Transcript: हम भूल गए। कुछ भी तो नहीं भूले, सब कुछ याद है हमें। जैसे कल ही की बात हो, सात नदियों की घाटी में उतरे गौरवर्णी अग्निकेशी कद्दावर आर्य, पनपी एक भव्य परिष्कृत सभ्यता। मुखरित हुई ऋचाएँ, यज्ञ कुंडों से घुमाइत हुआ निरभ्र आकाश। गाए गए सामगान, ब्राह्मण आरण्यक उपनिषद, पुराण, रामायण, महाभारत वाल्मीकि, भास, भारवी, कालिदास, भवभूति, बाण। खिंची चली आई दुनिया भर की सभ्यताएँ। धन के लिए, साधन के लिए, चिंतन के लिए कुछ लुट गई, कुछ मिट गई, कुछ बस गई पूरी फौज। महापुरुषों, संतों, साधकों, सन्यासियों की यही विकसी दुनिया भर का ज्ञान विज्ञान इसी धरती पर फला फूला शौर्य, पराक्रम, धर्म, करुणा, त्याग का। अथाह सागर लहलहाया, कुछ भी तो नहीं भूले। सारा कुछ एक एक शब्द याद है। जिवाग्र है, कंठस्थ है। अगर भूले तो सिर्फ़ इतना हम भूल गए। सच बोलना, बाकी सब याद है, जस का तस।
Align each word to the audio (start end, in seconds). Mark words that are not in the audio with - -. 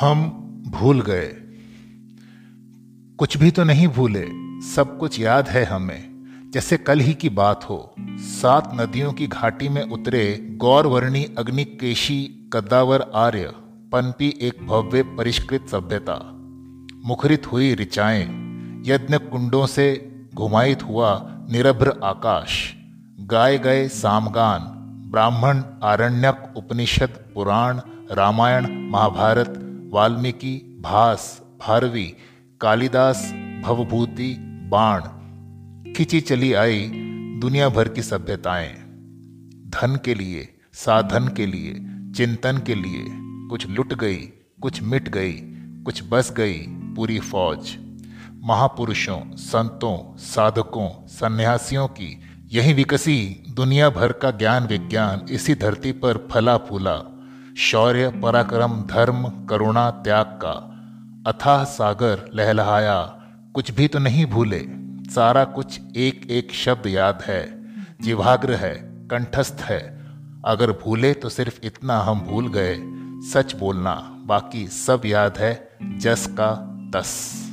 हम 0.00 0.20
भूल 0.66 1.00
गए। 1.00 1.34
कुछ 3.18 3.36
भी 3.36 3.50
तो 3.50 3.64
नहीं 3.64 3.88
भूले, 3.88 4.26
सब 4.70 4.98
कुछ 4.98 5.20
याद 5.20 5.48
है 5.48 5.64
हमें। 5.64 6.14
जैसे 6.54 6.76
कल 6.76 7.00
ही 7.00 7.14
की 7.14 7.28
बात 7.28 7.64
हो, 7.64 7.94
सात 8.10 8.70
नदियों 8.80 9.12
की 9.12 9.26
घाटी 9.26 9.68
में 9.68 9.82
उतरे 9.82 10.48
गौरवर्णी 10.56 11.24
अग्निकेशी 11.38 12.50
कद्दावर 12.52 13.10
आर्य, 13.14 13.52
पनपी 13.92 14.38
एक 14.40 14.66
भव्य 14.66 15.02
परिष्कृत 15.02 15.66
सभ्यता। 15.68 16.30
मुखरित 17.08 17.52
हुई 17.52 17.74
ऋचाएँ, 17.74 18.22
यज्ञ 18.86 19.18
कुंडों 19.18 19.66
से 19.66 20.12
घुमाइत 20.34 20.82
हुआ 20.82 21.26
निरभ्र 21.50 22.00
आकाश। 22.04 22.74
गाए 23.20 23.58
गए 23.58 23.88
सामगान, 23.88 24.60
ब्राह्मण 25.10 25.62
आरण्यक 25.82 26.54
उपनिषद, 26.56 27.08
पुराण, 27.08 27.80
रामायण, 28.12 28.90
महाभारत 28.90 29.60
वाल्मीकि, 29.94 30.78
भास, 30.80 31.42
भारवी, 31.66 32.14
कालिदास, 32.60 33.32
भवभूति, 33.64 34.36
बाण। 34.40 35.00
खिंची 35.92 36.20
चली 36.20 36.52
आई 36.52 36.90
दुनिया 37.40 37.68
भर 37.68 37.88
की 37.88 38.02
सभ्यताएँ। 38.02 38.74
धन 39.68 40.00
के 40.04 40.14
लिए, 40.14 40.48
साधन 40.72 41.28
के 41.28 41.46
लिए, 41.46 41.74
चिंतन 42.12 42.58
के 42.58 42.74
लिए 42.74 43.04
कुछ 43.48 43.68
लुट 43.68 43.94
गई, 43.94 44.16
कुछ 44.62 44.82
मिट 44.82 45.08
गई, 45.08 45.32
कुछ 45.84 46.02
बस 46.08 46.32
गई 46.32 46.66
पूरी 46.68 47.18
फौज। 47.18 47.76
महापुरुषों, 48.42 49.36
संतों, 49.36 50.16
साधकों, 50.16 51.06
सन्यासियों 51.06 51.88
की 51.88 52.20
यही 52.52 52.72
विकसी 52.72 53.42
दुनिया 53.50 53.90
भर 53.90 54.12
का 54.12 54.30
ज्ञान 54.30 54.66
विज्ञान 54.66 55.26
इसी 55.30 55.54
धरती 55.54 55.92
पर 55.92 56.28
फला 56.30 56.56
फूला 56.56 57.13
शौर्य, 57.58 58.08
पराक्रम, 58.08 58.82
धर्म, 58.82 59.46
करुणा, 59.46 59.90
त्याग 59.90 60.26
का। 60.26 60.70
अथाह 61.30 61.64
सागर 61.64 62.30
लहलहाया, 62.34 63.00
कुछ 63.54 63.70
भी 63.70 63.88
तो 63.88 63.98
नहीं 63.98 64.26
भूले। 64.26 64.66
सारा 65.10 65.44
कुछ 65.44 65.80
एक 65.96 66.26
एक 66.30 66.52
शब्द 66.52 66.86
याद 66.86 67.22
है। 67.22 67.64
जिवाग्र 68.00 68.54
है, 68.54 68.74
कंठस्थ 68.84 69.56
है। 69.60 70.06
अगर 70.44 70.70
भूले 70.70 71.14
तो 71.14 71.28
सिर्फ़ 71.28 71.60
इतना 71.64 71.98
हम 71.98 72.20
भूल 72.20 72.48
गए। 72.48 72.76
सच 73.30 73.54
बोलना, 73.54 74.14
बाकी 74.26 74.68
सब 74.68 75.02
याद 75.04 75.38
है, 75.38 75.68
जस 75.82 76.26
का 76.40 76.78
तस। 76.96 77.43